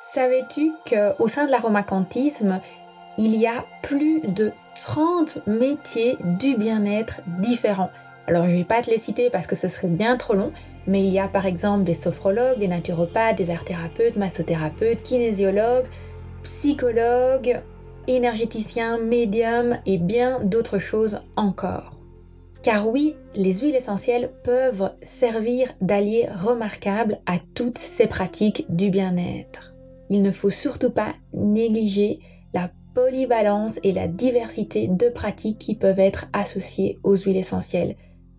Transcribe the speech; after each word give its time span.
Savais-tu 0.00 0.72
qu'au 0.88 1.26
sein 1.26 1.46
de 1.46 1.50
l'aromacantisme, 1.50 2.60
il 3.18 3.34
y 3.34 3.48
a 3.48 3.64
plus 3.82 4.20
de 4.20 4.52
30 4.76 5.46
métiers 5.48 6.16
du 6.38 6.56
bien-être 6.56 7.20
différents? 7.40 7.90
Alors 8.28 8.44
je 8.44 8.52
ne 8.52 8.56
vais 8.58 8.64
pas 8.64 8.80
te 8.80 8.90
les 8.90 8.98
citer 8.98 9.28
parce 9.28 9.48
que 9.48 9.56
ce 9.56 9.66
serait 9.66 9.88
bien 9.88 10.16
trop 10.16 10.34
long, 10.34 10.52
mais 10.86 11.02
il 11.02 11.10
y 11.10 11.18
a 11.18 11.26
par 11.26 11.46
exemple 11.46 11.82
des 11.82 11.94
sophrologues, 11.94 12.60
des 12.60 12.68
naturopathes, 12.68 13.38
des 13.38 13.50
art 13.50 13.64
thérapeutes, 13.64 14.16
massothérapeutes, 14.16 15.02
kinésiologues, 15.02 15.86
psychologues, 16.44 17.60
énergéticiens, 18.06 18.98
médiums 18.98 19.78
et 19.84 19.98
bien 19.98 20.38
d'autres 20.44 20.78
choses 20.78 21.22
encore. 21.34 21.92
Car 22.62 22.88
oui, 22.88 23.16
les 23.34 23.54
huiles 23.54 23.76
essentielles 23.76 24.30
peuvent 24.44 24.92
servir 25.02 25.68
d'alliés 25.80 26.28
remarquables 26.44 27.18
à 27.26 27.38
toutes 27.54 27.78
ces 27.78 28.06
pratiques 28.06 28.66
du 28.68 28.90
bien-être. 28.90 29.74
Il 30.10 30.22
ne 30.22 30.30
faut 30.30 30.50
surtout 30.50 30.90
pas 30.90 31.14
négliger 31.32 32.20
la 32.54 32.70
polyvalence 32.94 33.78
et 33.82 33.92
la 33.92 34.08
diversité 34.08 34.88
de 34.88 35.08
pratiques 35.08 35.58
qui 35.58 35.74
peuvent 35.74 35.98
être 35.98 36.26
associées 36.32 36.98
aux 37.04 37.16
huiles 37.16 37.36
essentielles. 37.36 37.96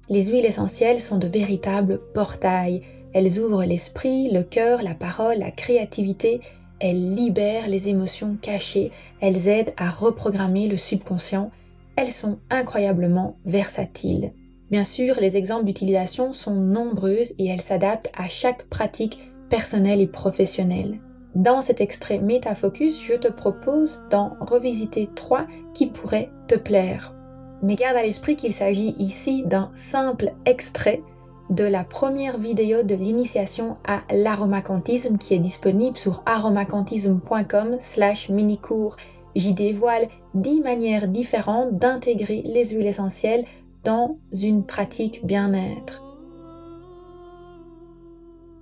Les 0.09 0.25
huiles 0.25 0.45
essentielles 0.45 1.01
sont 1.01 1.17
de 1.17 1.27
véritables 1.27 2.01
portails. 2.13 2.81
Elles 3.13 3.39
ouvrent 3.39 3.63
l'esprit, 3.63 4.31
le 4.31 4.43
cœur, 4.43 4.81
la 4.81 4.95
parole, 4.95 5.37
la 5.37 5.51
créativité. 5.51 6.41
Elles 6.79 7.13
libèrent 7.13 7.67
les 7.67 7.89
émotions 7.89 8.37
cachées. 8.41 8.91
Elles 9.21 9.47
aident 9.47 9.73
à 9.77 9.89
reprogrammer 9.89 10.67
le 10.67 10.77
subconscient. 10.77 11.51
Elles 11.95 12.11
sont 12.11 12.39
incroyablement 12.49 13.37
versatiles. 13.45 14.33
Bien 14.71 14.83
sûr, 14.83 15.15
les 15.19 15.37
exemples 15.37 15.65
d'utilisation 15.65 16.33
sont 16.33 16.55
nombreuses 16.55 17.33
et 17.37 17.47
elles 17.47 17.61
s'adaptent 17.61 18.11
à 18.15 18.27
chaque 18.27 18.67
pratique 18.67 19.19
personnelle 19.49 19.99
et 19.99 20.07
professionnelle. 20.07 20.99
Dans 21.35 21.61
cet 21.61 21.79
extrait 21.79 22.19
Métafocus, 22.19 23.01
je 23.01 23.13
te 23.13 23.27
propose 23.27 24.03
d'en 24.09 24.35
revisiter 24.39 25.09
trois 25.13 25.45
qui 25.73 25.87
pourraient 25.87 26.31
te 26.47 26.55
plaire. 26.55 27.13
Mais 27.61 27.75
garde 27.75 27.97
à 27.97 28.03
l'esprit 28.03 28.35
qu'il 28.35 28.53
s'agit 28.53 28.95
ici 28.97 29.43
d'un 29.45 29.71
simple 29.75 30.33
extrait 30.45 31.03
de 31.49 31.63
la 31.63 31.83
première 31.83 32.37
vidéo 32.37 32.83
de 32.83 32.95
l'initiation 32.95 33.77
à 33.85 34.01
l'aromacantisme 34.11 35.17
qui 35.17 35.33
est 35.33 35.39
disponible 35.39 35.97
sur 35.97 36.23
aromacantisme.com 36.25 37.77
slash 37.79 38.29
mini-cours. 38.29 38.95
J'y 39.35 39.53
dévoile 39.53 40.07
10 40.35 40.61
manières 40.61 41.07
différentes 41.07 41.77
d'intégrer 41.77 42.43
les 42.45 42.69
huiles 42.69 42.87
essentielles 42.87 43.45
dans 43.83 44.17
une 44.31 44.65
pratique 44.65 45.25
bien-être. 45.25 46.08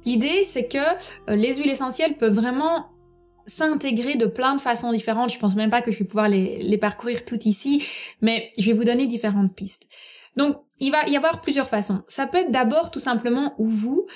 L'idée, 0.08 0.45
c'est 0.45 0.69
que 0.69 0.77
euh, 1.30 1.36
les 1.36 1.58
huiles 1.58 1.69
essentielles 1.69 2.16
peuvent 2.16 2.33
vraiment 2.33 2.88
s'intégrer 3.45 4.16
de 4.16 4.25
plein 4.25 4.55
de 4.55 4.61
façons 4.61 4.94
différentes. 4.94 5.33
Je 5.33 5.38
pense 5.38 5.53
même 5.53 5.69
pas 5.69 5.81
que 5.81 5.91
je 5.91 5.99
vais 5.99 6.05
pouvoir 6.05 6.30
les, 6.30 6.77
parcourir 6.77 7.25
toutes 7.25 7.45
ici, 7.45 7.86
mais 8.22 8.53
je 8.58 8.67
vais 8.67 8.73
vous 8.73 8.86
donner 8.86 9.05
différentes 9.05 9.53
pistes. 9.53 9.83
Donc, 10.38 10.55
il 10.80 10.94
va 10.94 11.05
y 11.08 11.17
avoir 11.17 11.41
plusieurs 11.41 11.67
façons. 11.67 12.03
Ça 12.08 12.25
peut 12.25 12.38
être 12.38 12.52
d'abord 12.52 12.89
tout 12.89 12.99
simplement 12.99 13.53
où 13.58 13.67
vous, 13.67 14.08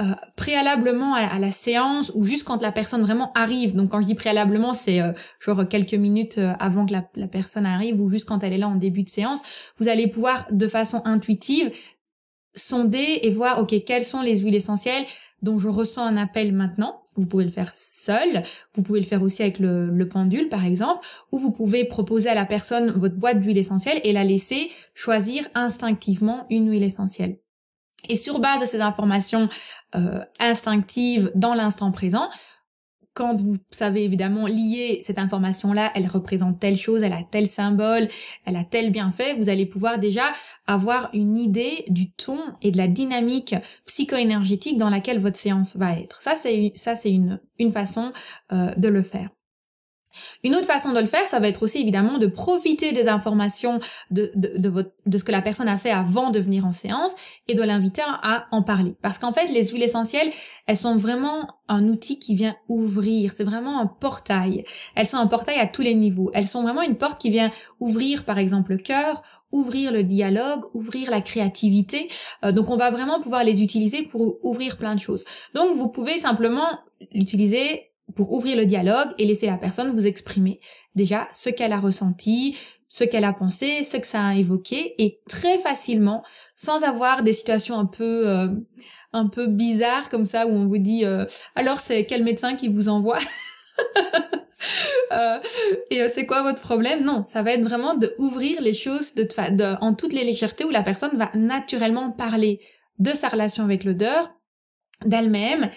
euh, 0.00 0.04
préalablement 0.36 1.14
à, 1.14 1.38
la 1.40 1.50
séance 1.50 2.12
ou 2.14 2.24
juste 2.24 2.44
quand 2.44 2.62
la 2.62 2.70
personne 2.70 3.02
vraiment 3.02 3.32
arrive. 3.34 3.74
Donc 3.74 3.90
quand 3.90 4.00
je 4.00 4.06
dis 4.06 4.14
préalablement, 4.14 4.72
c'est 4.72 5.02
euh, 5.02 5.12
genre 5.40 5.66
quelques 5.68 5.94
minutes 5.94 6.38
euh, 6.38 6.52
avant 6.60 6.86
que 6.86 6.92
la, 6.92 7.08
la, 7.16 7.26
personne 7.26 7.66
arrive 7.66 8.00
ou 8.00 8.08
juste 8.08 8.26
quand 8.26 8.44
elle 8.44 8.52
est 8.52 8.58
là 8.58 8.68
en 8.68 8.76
début 8.76 9.02
de 9.02 9.08
séance, 9.08 9.40
vous 9.78 9.88
allez 9.88 10.06
pouvoir 10.06 10.46
de 10.52 10.68
façon 10.68 11.02
intuitive 11.04 11.72
sonder 12.54 13.20
et 13.22 13.30
voir, 13.30 13.60
ok, 13.60 13.74
quelles 13.84 14.04
sont 14.04 14.22
les 14.22 14.38
huiles 14.38 14.54
essentielles 14.54 15.04
dont 15.42 15.58
je 15.58 15.68
ressens 15.68 16.04
un 16.04 16.16
appel 16.16 16.52
maintenant. 16.52 17.02
Vous 17.16 17.26
pouvez 17.26 17.44
le 17.44 17.50
faire 17.50 17.72
seul, 17.74 18.42
vous 18.74 18.82
pouvez 18.82 19.00
le 19.00 19.06
faire 19.06 19.22
aussi 19.22 19.42
avec 19.42 19.58
le, 19.58 20.08
pendule 20.08 20.48
par 20.48 20.64
exemple, 20.64 21.06
ou 21.32 21.38
vous 21.38 21.50
pouvez 21.50 21.84
proposer 21.84 22.28
à 22.28 22.34
la 22.34 22.46
personne 22.46 22.90
votre 22.92 23.16
boîte 23.16 23.40
d'huile 23.40 23.58
essentielle 23.58 24.00
et 24.04 24.12
la 24.12 24.24
laisser 24.24 24.70
choisir 24.94 25.44
instinctivement 25.54 26.46
une 26.50 26.70
huile 26.70 26.84
essentielle. 26.84 27.38
Et 28.08 28.16
sur 28.16 28.38
base 28.38 28.62
de 28.62 28.66
ces 28.66 28.80
informations 28.80 29.48
euh, 29.94 30.24
instinctives 30.38 31.30
dans 31.34 31.52
l'instant 31.52 31.90
présent, 31.90 32.30
quand 33.14 33.40
vous 33.40 33.56
savez 33.70 34.04
évidemment 34.04 34.46
lier 34.46 35.00
cette 35.02 35.18
information-là, 35.18 35.90
elle 35.94 36.06
représente 36.06 36.60
telle 36.60 36.76
chose, 36.76 37.02
elle 37.02 37.12
a 37.12 37.22
tel 37.30 37.46
symbole, 37.46 38.08
elle 38.44 38.56
a 38.56 38.64
tel 38.64 38.92
bienfait, 38.92 39.34
vous 39.34 39.48
allez 39.48 39.66
pouvoir 39.66 39.98
déjà 39.98 40.32
avoir 40.66 41.10
une 41.12 41.36
idée 41.36 41.84
du 41.88 42.10
ton 42.12 42.38
et 42.62 42.70
de 42.70 42.78
la 42.78 42.88
dynamique 42.88 43.54
psycho-énergétique 43.86 44.78
dans 44.78 44.90
laquelle 44.90 45.20
votre 45.20 45.36
séance 45.36 45.76
va 45.76 45.98
être. 45.98 46.22
Ça, 46.22 46.36
c'est 46.36 46.72
c'est 46.74 47.10
une, 47.10 47.40
une 47.58 47.72
façon 47.72 48.12
euh, 48.52 48.74
de 48.76 48.88
le 48.88 49.02
faire. 49.02 49.30
Une 50.44 50.54
autre 50.54 50.66
façon 50.66 50.92
de 50.92 51.00
le 51.00 51.06
faire, 51.06 51.24
ça 51.26 51.38
va 51.38 51.48
être 51.48 51.62
aussi 51.62 51.78
évidemment 51.78 52.18
de 52.18 52.26
profiter 52.26 52.92
des 52.92 53.08
informations 53.08 53.80
de, 54.10 54.32
de, 54.34 54.58
de, 54.58 54.68
votre, 54.68 54.90
de 55.06 55.18
ce 55.18 55.24
que 55.24 55.32
la 55.32 55.42
personne 55.42 55.68
a 55.68 55.76
fait 55.76 55.90
avant 55.90 56.30
de 56.30 56.40
venir 56.40 56.64
en 56.64 56.72
séance 56.72 57.12
et 57.48 57.54
de 57.54 57.62
l'inviter 57.62 58.02
à 58.06 58.46
en 58.50 58.62
parler. 58.62 58.94
Parce 59.02 59.18
qu'en 59.18 59.32
fait, 59.32 59.48
les 59.48 59.68
huiles 59.68 59.82
essentielles, 59.82 60.30
elles 60.66 60.76
sont 60.76 60.96
vraiment 60.96 61.48
un 61.68 61.88
outil 61.88 62.18
qui 62.18 62.34
vient 62.34 62.56
ouvrir. 62.68 63.32
C'est 63.32 63.44
vraiment 63.44 63.78
un 63.78 63.86
portail. 63.86 64.64
Elles 64.94 65.06
sont 65.06 65.18
un 65.18 65.26
portail 65.26 65.58
à 65.58 65.66
tous 65.66 65.82
les 65.82 65.94
niveaux. 65.94 66.30
Elles 66.34 66.46
sont 66.46 66.62
vraiment 66.62 66.82
une 66.82 66.96
porte 66.96 67.20
qui 67.20 67.30
vient 67.30 67.50
ouvrir, 67.78 68.24
par 68.24 68.38
exemple, 68.38 68.72
le 68.72 68.78
cœur, 68.78 69.22
ouvrir 69.52 69.92
le 69.92 70.04
dialogue, 70.04 70.62
ouvrir 70.74 71.10
la 71.10 71.20
créativité. 71.20 72.08
Euh, 72.44 72.52
donc 72.52 72.70
on 72.70 72.76
va 72.76 72.90
vraiment 72.90 73.20
pouvoir 73.20 73.44
les 73.44 73.62
utiliser 73.62 74.02
pour 74.02 74.38
ouvrir 74.44 74.76
plein 74.76 74.94
de 74.94 75.00
choses. 75.00 75.24
Donc 75.54 75.76
vous 75.76 75.88
pouvez 75.88 76.18
simplement 76.18 76.78
l'utiliser 77.12 77.89
pour 78.14 78.32
ouvrir 78.32 78.56
le 78.56 78.66
dialogue 78.66 79.08
et 79.18 79.24
laisser 79.24 79.46
la 79.46 79.56
personne 79.56 79.94
vous 79.94 80.06
exprimer 80.06 80.60
déjà 80.94 81.28
ce 81.30 81.50
qu'elle 81.50 81.72
a 81.72 81.80
ressenti, 81.80 82.56
ce 82.88 83.04
qu'elle 83.04 83.24
a 83.24 83.32
pensé, 83.32 83.84
ce 83.84 83.96
que 83.96 84.06
ça 84.06 84.26
a 84.26 84.34
évoqué 84.34 84.94
et 84.98 85.20
très 85.28 85.58
facilement, 85.58 86.22
sans 86.56 86.82
avoir 86.82 87.22
des 87.22 87.32
situations 87.32 87.76
un 87.76 87.86
peu 87.86 88.28
euh, 88.28 88.48
un 89.12 89.28
peu 89.28 89.46
bizarres 89.46 90.10
comme 90.10 90.26
ça 90.26 90.46
où 90.46 90.50
on 90.50 90.66
vous 90.66 90.78
dit 90.78 91.04
euh, 91.04 91.24
alors 91.54 91.78
c'est 91.78 92.04
quel 92.04 92.24
médecin 92.24 92.56
qui 92.56 92.68
vous 92.68 92.88
envoie 92.88 93.18
euh, 95.12 95.38
et 95.90 96.08
c'est 96.08 96.26
quoi 96.26 96.42
votre 96.42 96.60
problème? 96.60 97.04
Non, 97.04 97.22
ça 97.24 97.42
va 97.42 97.52
être 97.52 97.62
vraiment 97.62 97.94
de 97.94 98.14
ouvrir 98.18 98.60
les 98.60 98.74
choses 98.74 99.14
en 99.80 99.94
toute 99.94 100.12
les 100.12 100.24
légèreté 100.24 100.64
où 100.64 100.70
la 100.70 100.82
personne 100.82 101.16
va 101.16 101.30
naturellement 101.34 102.10
parler 102.10 102.60
de 102.98 103.10
sa 103.10 103.28
relation 103.28 103.64
avec 103.64 103.84
l'odeur, 103.84 104.32
d'elle-même 105.06 105.70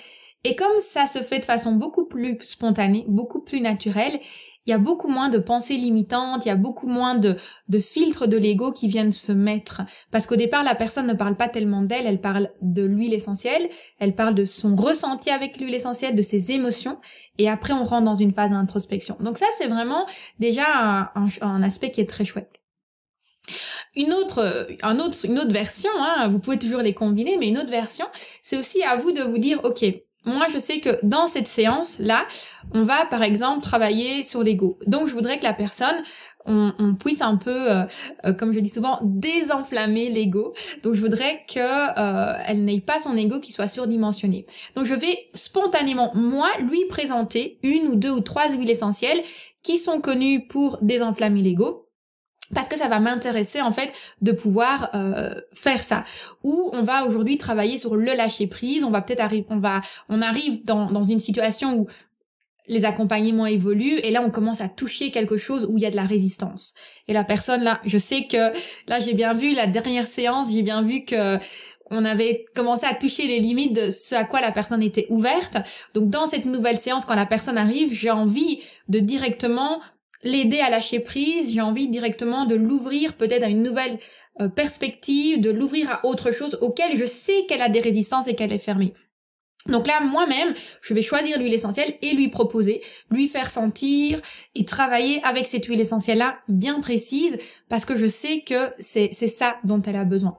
et 0.44 0.56
comme 0.56 0.80
ça 0.82 1.06
se 1.06 1.20
fait 1.20 1.40
de 1.40 1.46
façon 1.46 1.74
beaucoup 1.74 2.06
plus 2.06 2.38
spontanée, 2.42 3.06
beaucoup 3.08 3.42
plus 3.42 3.62
naturelle, 3.62 4.20
il 4.66 4.70
y 4.70 4.74
a 4.74 4.78
beaucoup 4.78 5.10
moins 5.10 5.30
de 5.30 5.40
pensées 5.40 5.76
limitantes, 5.76 6.46
il 6.46 6.50
y 6.50 6.52
a 6.52 6.56
beaucoup 6.56 6.88
moins 6.88 7.16
de, 7.16 7.36
de 7.68 7.80
filtres 7.80 8.28
de 8.28 8.38
l'ego 8.38 8.72
qui 8.72 8.88
viennent 8.88 9.12
se 9.12 9.32
mettre. 9.32 9.82
Parce 10.10 10.26
qu'au 10.26 10.38
départ, 10.38 10.64
la 10.64 10.76
personne 10.76 11.08
ne 11.08 11.14
parle 11.14 11.36
pas 11.36 11.50
tellement 11.50 11.82
d'elle, 11.82 12.08
elle 12.08 12.22
parle 12.22 12.50
de 12.62 12.84
l'huile 12.84 13.14
essentielle, 13.14 13.70
elle 14.00 14.16
parle 14.16 14.36
de 14.36 14.46
son 14.46 14.76
ressenti 14.76 15.30
avec 15.30 15.60
l'huile 15.60 15.74
essentielle, 15.74 16.16
de 16.16 16.22
ses 16.22 16.54
émotions, 16.54 16.98
et 17.38 17.50
après 17.50 17.74
on 17.74 17.84
rentre 17.84 18.06
dans 18.06 18.16
une 18.16 18.34
phase 18.34 18.52
d'introspection. 18.52 19.18
Donc 19.20 19.38
ça, 19.38 19.48
c'est 19.58 19.68
vraiment 19.68 20.06
déjà 20.40 21.12
un, 21.42 21.64
aspect 21.64 21.92
qui 21.92 22.00
est 22.00 22.10
très 22.10 22.26
chouette. 22.26 22.52
Une 23.96 24.14
autre, 24.14 24.68
un 24.82 25.00
autre, 25.00 25.18
une 25.26 25.40
autre 25.40 25.52
version, 25.52 25.92
hein, 25.98 26.30
vous 26.30 26.40
pouvez 26.40 26.58
toujours 26.58 26.82
les 26.82 26.94
combiner, 26.94 27.38
mais 27.38 27.50
une 27.50 27.58
autre 27.58 27.70
version, 27.70 28.06
c'est 28.42 28.58
aussi 28.58 28.82
à 28.84 28.96
vous 28.96 29.12
de 29.12 29.22
vous 29.22 29.38
dire, 29.38 29.60
ok, 29.66 29.84
moi, 30.26 30.48
je 30.52 30.58
sais 30.58 30.80
que 30.80 31.00
dans 31.04 31.28
cette 31.28 31.48
séance-là, 31.48 32.26
on 32.74 32.84
va 32.84 33.06
par 33.06 33.24
exemple 33.24 33.62
travailler 33.62 34.24
sur 34.24 34.44
l'ego. 34.44 34.80
Donc, 34.88 35.08
je 35.08 35.14
voudrais 35.14 35.38
que 35.38 35.44
la 35.44 35.54
personne, 35.54 35.96
on, 36.46 36.96
puisse 36.96 37.22
un 37.22 37.38
peu, 37.38 37.72
euh, 37.72 37.84
euh, 38.26 38.34
comme 38.34 38.52
je 38.52 38.60
dis 38.60 38.70
souvent, 38.70 39.00
désenflammer 39.02 40.10
l'ego. 40.10 40.54
Donc, 40.82 40.94
je 40.94 41.02
voudrais 41.02 41.42
que 41.48 41.60
euh, 41.60 42.38
elle 42.46 42.66
n'ait 42.66 42.82
pas 42.82 43.00
son 43.00 43.16
ego 43.16 43.40
qui 43.40 43.52
soit 43.52 43.68
surdimensionné. 43.68 44.46
Donc, 44.76 44.86
je 44.86 44.94
vais 44.94 45.18
spontanément 45.34 46.12
moi 46.16 46.50
lui 46.60 46.86
présenter 46.90 47.60
une 47.64 47.88
ou 47.88 47.96
deux 47.96 48.12
ou 48.12 48.20
trois 48.22 48.50
huiles 48.50 48.70
essentielles 48.70 49.22
qui 49.62 49.78
sont 49.78 50.02
connues 50.02 50.48
pour 50.48 50.80
désenflammer 50.82 51.42
l'ego 51.42 51.83
parce 52.54 52.68
que 52.68 52.78
ça 52.78 52.88
va 52.88 53.00
m'intéresser 53.00 53.62
en 53.62 53.72
fait 53.72 53.92
de 54.22 54.32
pouvoir 54.32 54.90
euh, 54.94 55.34
faire 55.54 55.82
ça. 55.82 56.04
Ou 56.44 56.70
on 56.74 56.82
va 56.82 57.06
aujourd'hui 57.06 57.38
travailler 57.38 57.78
sur 57.78 57.96
le 57.96 58.14
lâcher 58.14 58.48
prise. 58.48 58.84
On 58.84 58.92
va 58.92 59.02
peut-être 59.02 59.22
arriver, 59.22 59.46
on 59.50 59.58
va, 59.58 59.82
on 60.10 60.22
arrive 60.22 60.64
dans, 60.64 60.92
dans 60.92 61.04
une 61.04 61.20
situation 61.20 61.76
où 61.76 61.88
les 62.68 62.86
accompagnements 62.86 63.46
évoluent 63.46 64.00
et 64.04 64.12
là 64.12 64.24
on 64.26 64.30
commence 64.30 64.62
à 64.62 64.70
toucher 64.70 65.12
quelque 65.12 65.36
chose 65.36 65.68
où 65.70 65.78
il 65.78 65.84
y 65.84 65.86
a 65.86 65.92
de 65.92 65.96
la 65.96 66.06
résistance. 66.06 66.74
Et 67.08 67.14
la 67.14 67.24
personne 67.24 67.64
là, 67.64 67.82
je 67.84 67.98
sais 67.98 68.24
que 68.24 68.52
là 68.88 69.00
j'ai 69.00 69.14
bien 69.14 69.34
vu 69.34 69.54
la 69.54 69.68
dernière 69.68 70.08
séance, 70.08 70.52
j'ai 70.52 70.62
bien 70.62 70.82
vu 70.82 71.04
que 71.04 71.38
on 71.90 72.06
avait 72.06 72.46
commencé 72.56 72.86
à 72.86 72.94
toucher 72.94 73.28
les 73.28 73.40
limites 73.40 73.74
de 73.74 73.92
ce 73.92 74.16
à 74.16 74.24
quoi 74.24 74.42
la 74.42 74.52
personne 74.52 74.82
était 74.82 75.06
ouverte. 75.10 75.58
Donc 75.94 76.10
dans 76.10 76.28
cette 76.28 76.46
nouvelle 76.46 76.78
séance, 76.78 77.06
quand 77.06 77.16
la 77.16 77.26
personne 77.26 77.58
arrive, 77.58 77.94
j'ai 77.94 78.10
envie 78.10 78.62
de 78.88 79.00
directement 79.00 79.80
l'aider 80.24 80.60
à 80.60 80.70
lâcher 80.70 81.00
prise, 81.00 81.54
j'ai 81.54 81.62
envie 81.62 81.88
directement 81.88 82.46
de 82.46 82.56
l'ouvrir 82.56 83.14
peut-être 83.14 83.44
à 83.44 83.50
une 83.50 83.64
nouvelle 83.64 84.00
euh, 84.42 84.48
perspective, 84.48 85.42
de 85.42 85.52
l'ouvrir 85.52 85.92
à 85.92 86.06
autre 86.06 86.32
chose 86.32 86.58
auquel 86.62 86.96
je 86.98 87.06
sais 87.06 87.46
qu'elle 87.48 87.62
a 87.62 87.70
des 87.70 87.82
résistances 87.82 88.28
et 88.28 88.36
qu'elle 88.36 88.54
est 88.54 88.58
fermée. 88.58 88.94
Donc 89.68 89.88
là, 89.88 90.02
moi-même, 90.02 90.54
je 90.82 90.94
vais 90.94 91.02
choisir 91.02 91.40
l'huile 91.40 91.54
essentielle 91.54 91.94
et 92.02 92.14
lui 92.14 92.28
proposer, 92.28 92.82
lui 93.10 93.30
faire 93.30 93.50
sentir 93.50 94.20
et 94.56 94.66
travailler 94.66 95.24
avec 95.24 95.48
cette 95.48 95.66
huile 95.66 95.80
essentielle-là 95.80 96.40
bien 96.50 96.82
précise 96.82 97.38
parce 97.70 97.86
que 97.86 97.98
je 97.98 98.08
sais 98.08 98.42
que 98.42 98.72
c'est 98.80 99.12
ça 99.12 99.56
dont 99.64 99.82
elle 99.82 99.96
a 99.96 100.04
besoin. 100.04 100.38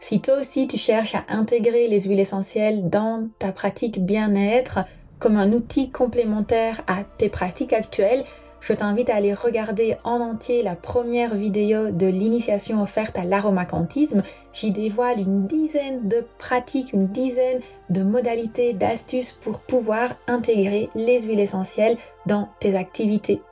Si 0.00 0.20
toi 0.20 0.40
aussi 0.40 0.66
tu 0.66 0.76
cherches 0.76 1.14
à 1.14 1.24
intégrer 1.28 1.86
les 1.86 2.00
huiles 2.00 2.18
essentielles 2.18 2.88
dans 2.88 3.30
ta 3.38 3.52
pratique 3.52 4.04
bien-être 4.04 4.80
comme 5.22 5.36
un 5.36 5.52
outil 5.52 5.88
complémentaire 5.88 6.82
à 6.88 7.04
tes 7.04 7.28
pratiques 7.28 7.72
actuelles, 7.72 8.24
je 8.60 8.72
t'invite 8.72 9.08
à 9.08 9.14
aller 9.14 9.34
regarder 9.34 9.96
en 10.02 10.20
entier 10.20 10.64
la 10.64 10.74
première 10.74 11.36
vidéo 11.36 11.92
de 11.92 12.08
l'initiation 12.08 12.82
offerte 12.82 13.16
à 13.16 13.24
l'aromacantisme. 13.24 14.24
J'y 14.52 14.72
dévoile 14.72 15.20
une 15.20 15.46
dizaine 15.46 16.08
de 16.08 16.26
pratiques, 16.38 16.92
une 16.92 17.06
dizaine 17.06 17.60
de 17.88 18.02
modalités, 18.02 18.72
d'astuces 18.72 19.30
pour 19.30 19.60
pouvoir 19.60 20.16
intégrer 20.26 20.90
les 20.96 21.20
huiles 21.22 21.38
essentielles 21.38 21.98
dans 22.26 22.48
tes 22.58 22.76
activités. 22.76 23.42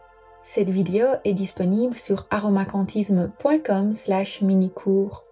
Cette 0.42 0.70
vidéo 0.70 1.06
est 1.24 1.34
disponible 1.34 1.96
sur 1.96 2.26
aromacantisme.com 2.30 3.94
slash 3.94 4.42
mini-cours 4.42 5.24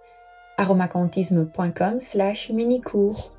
aromacantisme.com 0.56 2.00
slash 2.00 2.50
mini-cours 2.50 3.32